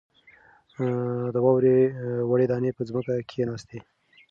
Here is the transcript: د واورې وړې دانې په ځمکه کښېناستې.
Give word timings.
د 1.33 1.35
واورې 1.45 1.79
وړې 2.29 2.45
دانې 2.51 2.71
په 2.77 2.81
ځمکه 2.89 3.13
کښېناستې. 3.29 3.79